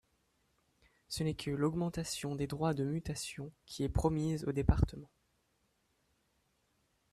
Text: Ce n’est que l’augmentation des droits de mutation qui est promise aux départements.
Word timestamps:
Ce 1.09 1.23
n’est 1.23 1.35
que 1.35 1.51
l’augmentation 1.51 2.33
des 2.35 2.47
droits 2.47 2.73
de 2.73 2.83
mutation 2.83 3.51
qui 3.67 3.83
est 3.83 3.87
promise 3.89 4.45
aux 4.45 4.51
départements. 4.51 5.11